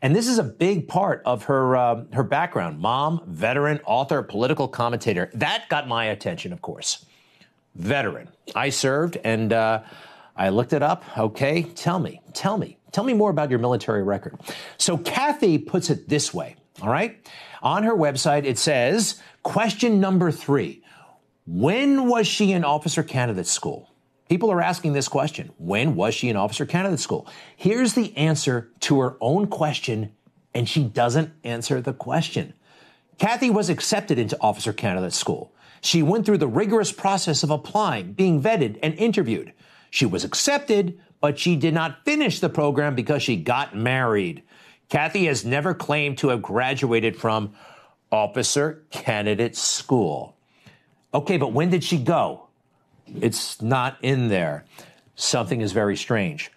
[0.00, 4.68] And this is a big part of her uh, her background: mom, veteran, author, political
[4.68, 5.28] commentator.
[5.34, 7.04] That got my attention, of course
[7.78, 8.28] veteran.
[8.54, 9.82] I served and uh,
[10.36, 11.04] I looked it up.
[11.18, 14.38] Okay, tell me, tell me, tell me more about your military record.
[14.76, 17.26] So Kathy puts it this way, all right?
[17.62, 20.82] On her website, it says, question number three
[21.46, 23.90] When was she in officer candidate school?
[24.28, 25.50] People are asking this question.
[25.56, 27.26] When was she in officer candidate school?
[27.56, 30.12] Here's the answer to her own question,
[30.52, 32.52] and she doesn't answer the question.
[33.18, 35.52] Kathy was accepted into officer candidate school.
[35.80, 39.52] She went through the rigorous process of applying, being vetted, and interviewed.
[39.90, 44.42] She was accepted, but she did not finish the program because she got married.
[44.88, 47.52] Kathy has never claimed to have graduated from
[48.10, 50.36] Officer Candidate School.
[51.12, 52.48] Okay, but when did she go?
[53.20, 54.64] It's not in there.
[55.14, 56.50] Something is very strange.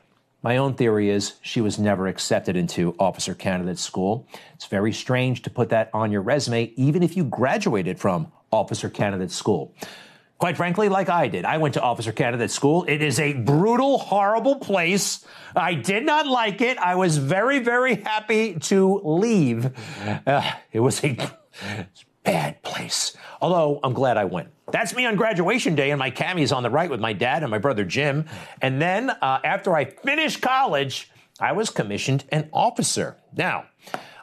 [0.44, 4.28] My own theory is she was never accepted into officer candidate school.
[4.56, 8.90] It's very strange to put that on your resume, even if you graduated from officer
[8.90, 9.74] candidate school.
[10.38, 12.84] Quite frankly, like I did, I went to officer candidate school.
[12.88, 15.24] It is a brutal, horrible place.
[15.56, 16.80] I did not like it.
[16.80, 19.70] I was very, very happy to leave.
[20.26, 21.16] Uh, it was a
[22.24, 23.16] bad place.
[23.40, 24.50] Although I'm glad I went.
[24.72, 27.52] That's me on graduation day, and my cammy's on the right with my dad and
[27.52, 28.26] my brother Jim.
[28.62, 33.18] And then uh, after I finished college, I was commissioned an officer.
[33.36, 33.66] Now,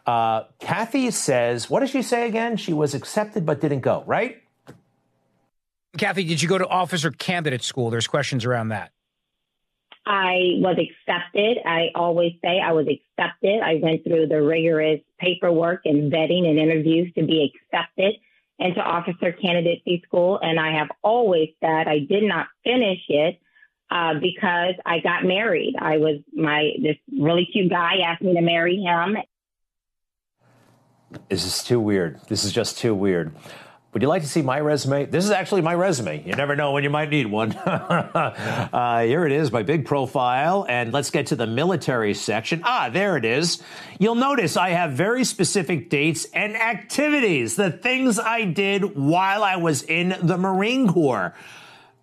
[0.08, 2.56] uh, Kathy says, what does she say again?
[2.56, 4.42] She was accepted but didn't go, right?
[5.98, 7.90] Kathy, did you go to officer candidate school?
[7.90, 8.90] There's questions around that.
[10.06, 11.58] I was accepted.
[11.62, 13.60] I always say I was accepted.
[13.60, 18.14] I went through the rigorous paperwork and vetting and interviews to be accepted
[18.58, 20.38] into officer candidacy school.
[20.40, 23.38] And I have always said I did not finish it
[23.90, 25.74] uh, because I got married.
[25.78, 29.18] I was my, this really cute guy asked me to marry him.
[31.28, 32.20] This is too weird.
[32.28, 33.34] This is just too weird.
[33.94, 35.06] Would you like to see my resume?
[35.06, 36.22] This is actually my resume.
[36.22, 37.52] You never know when you might need one.
[37.56, 40.66] uh, here it is, my big profile.
[40.68, 42.60] And let's get to the military section.
[42.64, 43.62] Ah, there it is.
[43.98, 49.56] You'll notice I have very specific dates and activities, the things I did while I
[49.56, 51.34] was in the Marine Corps.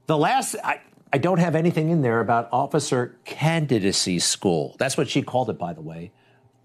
[0.07, 0.81] The last, I,
[1.13, 4.75] I don't have anything in there about officer candidacy school.
[4.79, 6.11] That's what she called it, by the way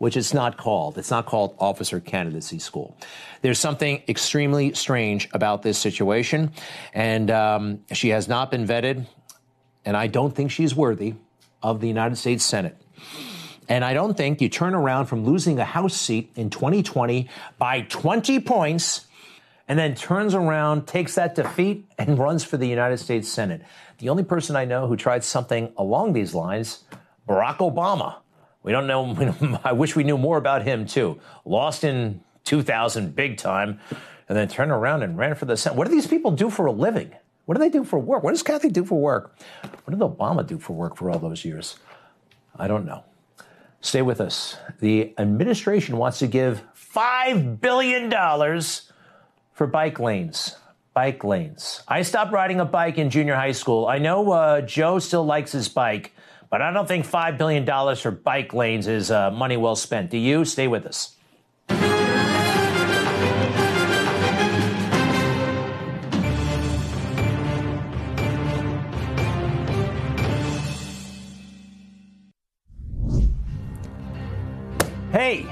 [0.00, 0.96] which it's not called.
[0.96, 2.96] It's not called Officer Candidacy School.
[3.42, 6.52] There's something extremely strange about this situation,
[6.94, 9.06] and um, she has not been vetted,
[9.84, 11.16] and I don't think she's worthy
[11.62, 12.78] of the United States Senate.
[13.68, 17.82] And I don't think you turn around from losing a House seat in 2020 by
[17.82, 19.06] 20 points
[19.68, 23.60] and then turns around, takes that defeat, and runs for the United States Senate.
[23.98, 26.84] The only person I know who tried something along these lines,
[27.28, 28.16] Barack Obama.
[28.62, 29.60] We don't know.
[29.64, 31.20] I wish we knew more about him too.
[31.44, 33.80] Lost in 2000 big time,
[34.28, 35.76] and then turned around and ran for the Senate.
[35.76, 37.12] What do these people do for a living?
[37.46, 38.22] What do they do for work?
[38.22, 39.36] What does Kathy do for work?
[39.84, 41.78] What did Obama do for work for all those years?
[42.56, 43.04] I don't know.
[43.80, 44.56] Stay with us.
[44.80, 48.10] The administration wants to give $5 billion
[49.52, 50.56] for bike lanes.
[50.92, 51.82] Bike lanes.
[51.88, 53.86] I stopped riding a bike in junior high school.
[53.86, 56.12] I know uh, Joe still likes his bike.
[56.50, 57.64] But I don't think $5 billion
[57.96, 60.10] for bike lanes is uh, money well spent.
[60.10, 60.44] Do you?
[60.44, 61.14] Stay with us.
[75.12, 75.46] Hey,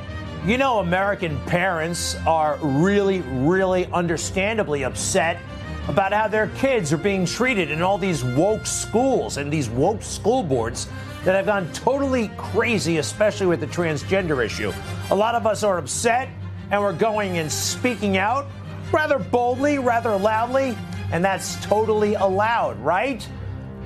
[0.45, 5.39] you know, American parents are really, really understandably upset
[5.89, 10.03] about how their kids are being treated in all these woke schools and these woke
[10.03, 10.89] school boards
[11.25, 14.73] that have gone totally crazy, especially with the transgender issue.
[15.11, 16.29] A lot of us are upset
[16.71, 18.47] and we're going and speaking out
[18.93, 20.77] rather boldly, rather loudly,
[21.11, 23.27] and that's totally allowed, right?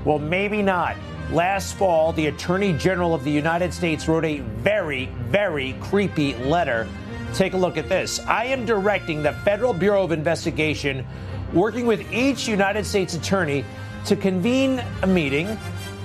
[0.04, 0.96] Well, maybe not.
[1.30, 6.88] Last fall, the Attorney General of the United States wrote a very, very creepy letter.
[7.32, 8.20] Take a look at this.
[8.26, 11.06] I am directing the Federal Bureau of Investigation
[11.52, 13.64] working with each United States attorney
[14.06, 15.58] to convene a meeting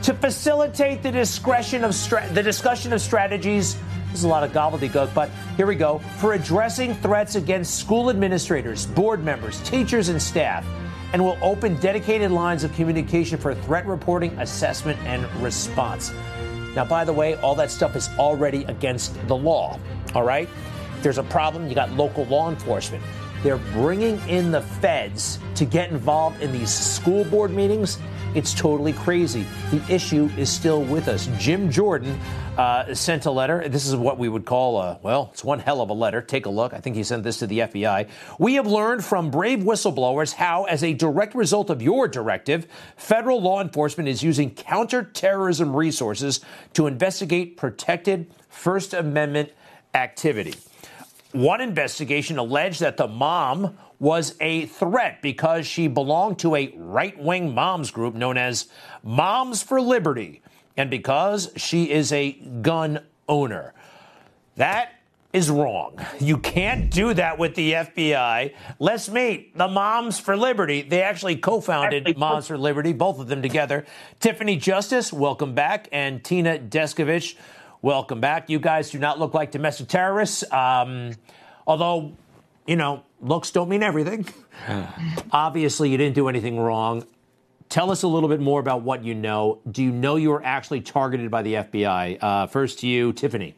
[0.04, 3.78] to facilitate the discretion of stra- the discussion of strategies.
[4.08, 6.00] There's a lot of gobbledygook, but here we go.
[6.20, 10.66] For addressing threats against school administrators, board members, teachers, and staff,
[11.14, 16.12] and will open dedicated lines of communication for threat reporting, assessment, and response.
[16.76, 19.80] Now, by the way, all that stuff is already against the law.
[20.14, 20.48] All right?
[20.98, 23.04] If there's a problem, you got local law enforcement.
[23.44, 27.98] They're bringing in the feds to get involved in these school board meetings.
[28.36, 29.46] It's totally crazy.
[29.72, 31.30] The issue is still with us.
[31.40, 32.20] Jim Jordan
[32.58, 33.68] uh, sent a letter.
[33.68, 36.22] This is what we would call a, well, it's one hell of a letter.
[36.22, 36.74] Take a look.
[36.74, 38.10] I think he sent this to the FBI.
[38.38, 43.42] We have learned from brave whistleblowers how, as a direct result of your directive, federal
[43.42, 46.42] law enforcement is using counterterrorism resources
[46.74, 49.52] to investigate protected First Amendment
[49.94, 50.56] activity.
[51.34, 57.18] One investigation alleged that the mom was a threat because she belonged to a right
[57.18, 58.68] wing moms group known as
[59.04, 60.42] Moms for Liberty
[60.78, 63.74] and because she is a gun owner.
[64.56, 64.94] That
[65.34, 65.98] is wrong.
[66.20, 68.54] You can't do that with the FBI.
[68.80, 70.84] Let's meet the Moms for Liberty.
[70.84, 73.86] They actually co founded Moms for Liberty, both of them together.
[74.20, 77.36] Tiffany Justice, welcome back, and Tina Descovich
[77.82, 78.50] welcome back.
[78.50, 81.12] You guys do not look like domestic terrorists, um,
[81.66, 82.14] although,
[82.66, 84.28] you know, looks don't mean everything.
[85.32, 87.06] Obviously, you didn't do anything wrong.
[87.70, 89.60] Tell us a little bit more about what you know.
[89.70, 92.18] Do you know you were actually targeted by the FBI?
[92.22, 93.56] Uh, first to you, Tiffany.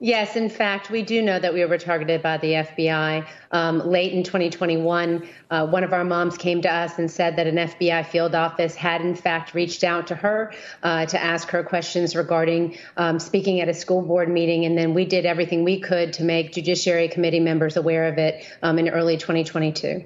[0.00, 3.26] Yes, in fact, we do know that we were targeted by the FBI.
[3.50, 7.48] Um, late in 2021, uh, one of our moms came to us and said that
[7.48, 10.52] an FBI field office had, in fact, reached out to her
[10.84, 14.64] uh, to ask her questions regarding um, speaking at a school board meeting.
[14.64, 18.44] And then we did everything we could to make Judiciary Committee members aware of it
[18.62, 20.04] um, in early 2022.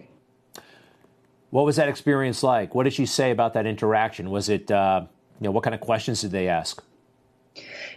[1.51, 2.74] What was that experience like?
[2.74, 4.30] What did she say about that interaction?
[4.30, 5.05] Was it, uh,
[5.38, 6.82] you know, what kind of questions did they ask?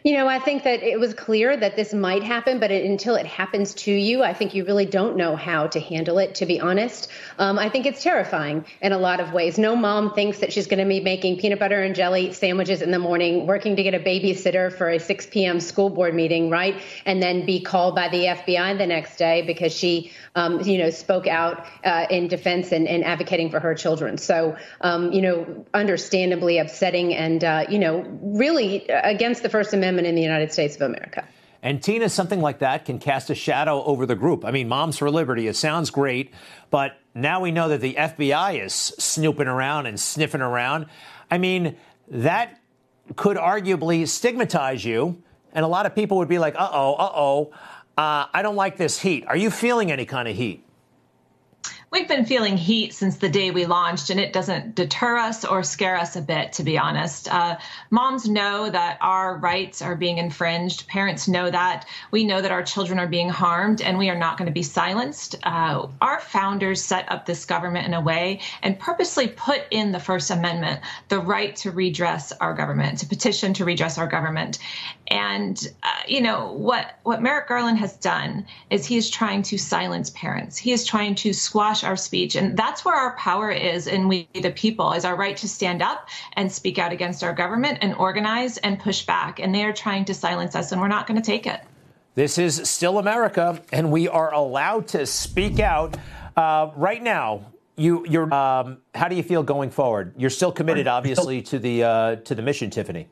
[0.05, 3.15] You know, I think that it was clear that this might happen, but it, until
[3.15, 6.45] it happens to you, I think you really don't know how to handle it, to
[6.45, 7.07] be honest.
[7.39, 9.57] Um, I think it's terrifying in a lot of ways.
[9.57, 12.91] No mom thinks that she's going to be making peanut butter and jelly sandwiches in
[12.91, 15.59] the morning, working to get a babysitter for a 6 p.m.
[15.59, 16.79] school board meeting, right?
[17.07, 20.91] And then be called by the FBI the next day because she, um, you know,
[20.91, 24.19] spoke out uh, in defense and, and, advocating for her children.
[24.19, 29.94] So, um, you know, understandably upsetting and, uh, you know, really against the First Amendment
[30.03, 31.25] in the United States of America.
[31.63, 34.45] And Tina, something like that can cast a shadow over the group.
[34.45, 36.33] I mean, Moms for Liberty, it sounds great,
[36.69, 40.87] but now we know that the FBI is snooping around and sniffing around.
[41.31, 41.77] I mean,
[42.09, 42.59] that
[43.15, 45.21] could arguably stigmatize you.
[45.53, 47.53] And a lot of people would be like, uh oh, uh oh,
[47.97, 49.25] I don't like this heat.
[49.27, 50.64] Are you feeling any kind of heat?
[51.95, 55.63] We've been feeling heat since the day we launched, and it doesn't deter us or
[55.63, 57.33] scare us a bit, to be honest.
[57.33, 57.55] Uh,
[57.89, 60.89] moms know that our rights are being infringed.
[60.89, 61.87] Parents know that.
[62.11, 64.61] We know that our children are being harmed, and we are not going to be
[64.61, 65.37] silenced.
[65.43, 69.99] Uh, our founders set up this government in a way and purposely put in the
[70.01, 74.59] First Amendment the right to redress our government, to petition to redress our government.
[75.07, 79.57] And uh, you know what what Merrick Garland has done is he is trying to
[79.57, 80.57] silence parents.
[80.57, 83.87] He is trying to squash our speech, and that's where our power is.
[83.87, 87.33] And we, the people, is our right to stand up and speak out against our
[87.33, 89.39] government and organize and push back.
[89.39, 91.61] And they are trying to silence us, and we're not going to take it.
[92.15, 95.97] This is still America, and we are allowed to speak out.
[96.35, 98.33] Uh, right now, you, you're.
[98.33, 100.13] Um, how do you feel going forward?
[100.17, 103.07] You're still committed, obviously, to the uh, to the mission, Tiffany.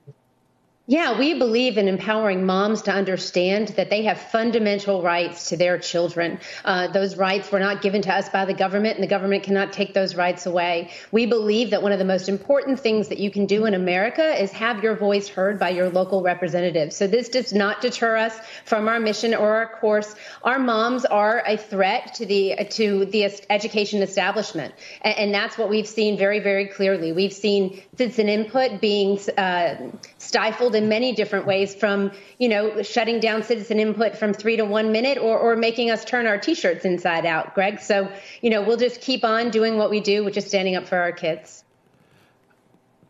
[0.85, 5.77] Yeah, we believe in empowering moms to understand that they have fundamental rights to their
[5.77, 6.39] children.
[6.65, 9.71] Uh, those rights were not given to us by the government, and the government cannot
[9.71, 10.91] take those rights away.
[11.13, 14.37] We believe that one of the most important things that you can do in America
[14.43, 16.97] is have your voice heard by your local representatives.
[16.97, 20.13] So this does not deter us from our mission or our course.
[20.43, 25.69] Our moms are a threat to the to the education establishment, and, and that's what
[25.69, 27.13] we've seen very, very clearly.
[27.13, 29.75] We've seen citizen input being uh,
[30.17, 34.65] stifled in many different ways from, you know, shutting down citizen input from three to
[34.65, 37.79] one minute or, or making us turn our t-shirts inside out, Greg.
[37.79, 38.11] So,
[38.41, 40.97] you know, we'll just keep on doing what we do, which is standing up for
[40.97, 41.63] our kids.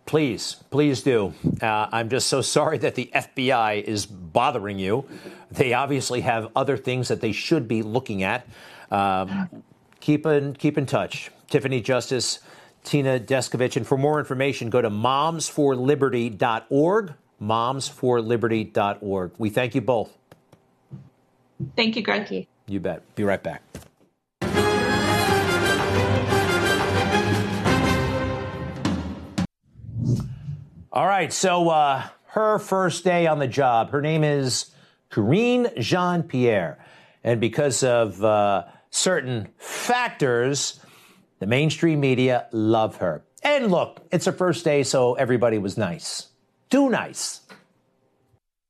[0.05, 1.33] Please, please do.
[1.61, 5.05] Uh, I'm just so sorry that the FBI is bothering you.
[5.51, 8.45] They obviously have other things that they should be looking at.
[8.91, 9.63] Um,
[10.01, 11.31] keep in keep in touch.
[11.49, 12.39] Tiffany Justice,
[12.83, 19.31] Tina Descovich, and for more information, go to momsforliberty.org momsforliberty.org.
[19.37, 20.17] We thank you both.
[21.75, 22.21] Thank you, Greg.
[22.21, 22.45] Thank you.
[22.67, 23.15] You bet.
[23.15, 23.61] Be right back.
[30.91, 34.69] All right, so uh, her first day on the job, her name is
[35.09, 36.77] Karine Jean Pierre.
[37.23, 40.79] And because of uh, certain factors,
[41.39, 43.23] the mainstream media love her.
[43.41, 46.27] And look, it's her first day, so everybody was nice
[46.73, 47.41] too nice.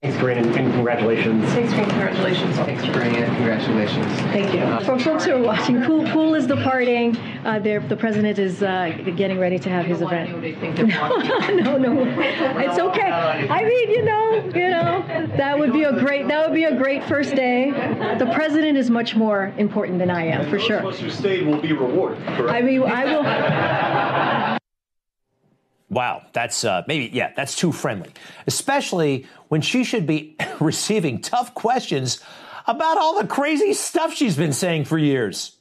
[0.01, 1.45] Thanks, Karine, and congratulations.
[1.53, 1.89] Thanks, Karine.
[1.89, 2.55] Congratulations.
[2.57, 3.25] Thanks, Karine.
[3.37, 4.05] Congratulations.
[4.33, 4.59] Thank you.
[4.59, 7.15] Uh, For folks who are watching, Cool Cool is departing.
[7.45, 10.31] Uh, the president is uh, getting ready to have his event.
[11.63, 12.03] no, no,
[12.59, 13.09] it's okay.
[13.09, 16.27] I mean, you know, you know, that would be a great.
[16.27, 17.71] That would be a great first day.
[18.19, 20.81] The president is much more important than I am, for sure.
[20.81, 22.21] Those who stayed will be rewarded.
[22.35, 22.51] Correct?
[22.51, 23.05] I mean, I
[24.49, 24.59] will.
[25.93, 28.09] Wow, that's uh, maybe, yeah, that's too friendly,
[28.47, 32.19] especially when she should be receiving tough questions
[32.65, 35.52] about all the crazy stuff she's been saying for years.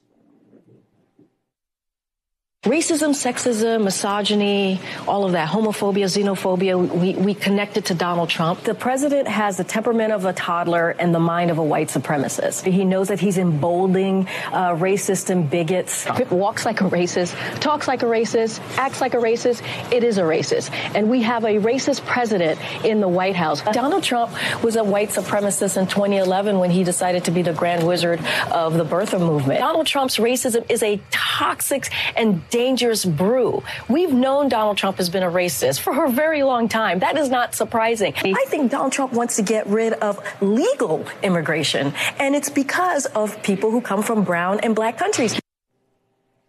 [2.62, 8.62] Racism, sexism, misogyny, all of that, homophobia, xenophobia, we, we connect it to Donald Trump.
[8.62, 12.64] The president has the temperament of a toddler and the mind of a white supremacist.
[12.64, 16.06] He knows that he's emboldening uh, racists and bigots.
[16.30, 19.60] Walks like a racist, talks like a racist, acts like a racist.
[19.92, 20.70] It is a racist.
[20.94, 23.60] And we have a racist president in the White House.
[23.72, 24.30] Donald Trump
[24.62, 28.20] was a white supremacist in 2011 when he decided to be the grand wizard
[28.52, 29.58] of the birther movement.
[29.58, 33.64] Donald Trump's racism is a toxic and dangerous brew.
[33.88, 37.00] We've known Donald Trump has been a racist for a very long time.
[37.00, 38.14] That is not surprising.
[38.14, 43.42] I think Donald Trump wants to get rid of legal immigration, and it's because of
[43.42, 45.40] people who come from brown and black countries.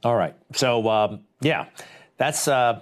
[0.03, 0.35] All right.
[0.53, 1.67] So, um, yeah,
[2.17, 2.81] that's, uh,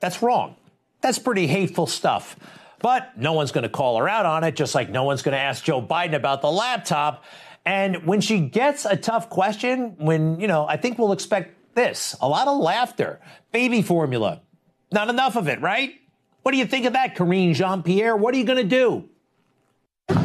[0.00, 0.56] that's wrong.
[1.02, 2.36] That's pretty hateful stuff.
[2.80, 5.34] But no one's going to call her out on it, just like no one's going
[5.34, 7.24] to ask Joe Biden about the laptop.
[7.64, 12.16] And when she gets a tough question, when, you know, I think we'll expect this
[12.20, 13.20] a lot of laughter.
[13.52, 14.42] Baby formula.
[14.90, 15.94] Not enough of it, right?
[16.42, 18.16] What do you think of that, Karine Jean Pierre?
[18.16, 19.08] What are you going to do?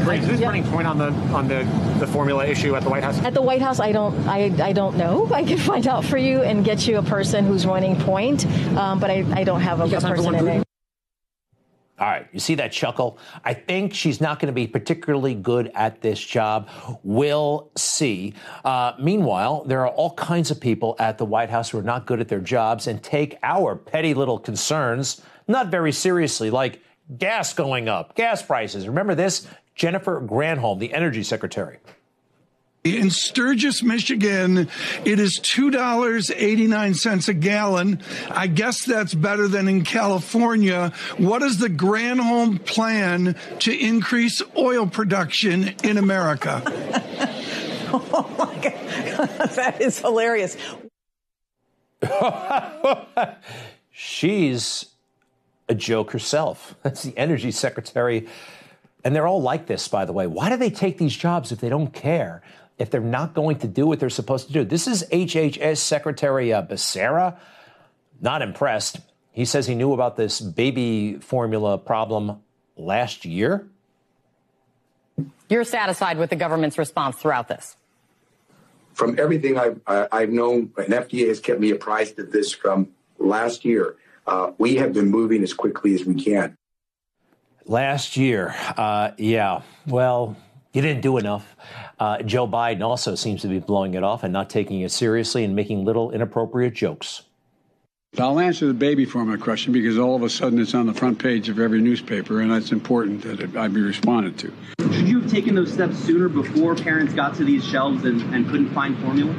[0.04, 0.24] Great.
[0.24, 1.64] Who's running point on the on the,
[2.00, 3.20] the formula issue at the White House?
[3.20, 5.30] At the White House, I don't, I, I don't know.
[5.34, 8.46] I can find out for you and get you a person who's running point,
[8.76, 10.64] um, but I, I don't have a, a person in name.
[12.00, 13.18] All right, you see that chuckle?
[13.44, 16.70] I think she's not going to be particularly good at this job.
[17.02, 18.36] We'll see.
[18.64, 22.06] Uh, meanwhile, there are all kinds of people at the White House who are not
[22.06, 26.82] good at their jobs and take our petty little concerns not very seriously, like
[27.18, 28.88] gas going up, gas prices.
[28.88, 29.48] Remember this?
[29.74, 31.80] Jennifer Granholm, the energy secretary.
[32.96, 34.70] In Sturgis, Michigan,
[35.04, 38.02] it is $2.89 a gallon.
[38.30, 40.94] I guess that's better than in California.
[41.18, 46.62] What is the Granholm plan to increase oil production in America?
[47.94, 48.78] oh my God.
[49.56, 50.56] that is hilarious.
[53.92, 54.86] She's
[55.68, 56.76] a joke herself.
[56.84, 58.28] That's the energy secretary.
[59.04, 60.28] And they're all like this, by the way.
[60.28, 62.42] Why do they take these jobs if they don't care?
[62.78, 64.64] If they're not going to do what they're supposed to do.
[64.64, 67.38] This is HHS Secretary uh, Becerra.
[68.22, 69.00] Not impressed.
[69.32, 72.42] He says he knew about this baby formula problem
[72.76, 73.68] last year.
[75.50, 77.76] You're satisfied with the government's response throughout this?
[78.94, 83.64] From everything I've, I've known, and FDA has kept me apprised of this from last
[83.64, 86.58] year, uh, we have been moving as quickly as we can.
[87.66, 89.62] Last year, uh, yeah.
[89.86, 90.36] Well,
[90.74, 91.56] you didn't do enough.
[92.00, 95.44] Uh, Joe Biden also seems to be blowing it off and not taking it seriously
[95.44, 97.24] and making little inappropriate jokes.
[98.18, 101.20] I'll answer the baby formula question because all of a sudden it's on the front
[101.20, 104.54] page of every newspaper, and it's important that it, I be responded to.
[104.80, 108.48] Should you have taken those steps sooner before parents got to these shelves and, and
[108.50, 109.36] couldn't find formula?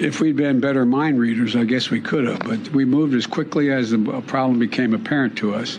[0.00, 3.26] If we'd been better mind readers, I guess we could have, but we moved as
[3.26, 5.78] quickly as the problem became apparent to us.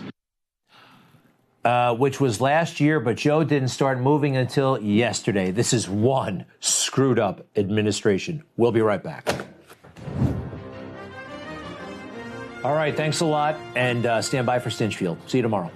[1.64, 5.52] Uh, which was last year, but Joe didn't start moving until yesterday.
[5.52, 8.42] This is one screwed up administration.
[8.56, 9.28] We'll be right back.
[12.64, 15.18] All right, thanks a lot, and uh, stand by for Stinchfield.
[15.28, 15.70] See you tomorrow.